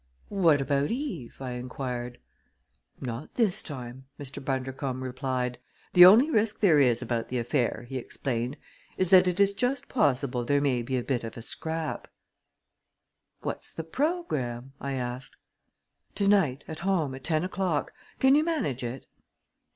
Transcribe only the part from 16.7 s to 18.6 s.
home, at ten o'clock. Can you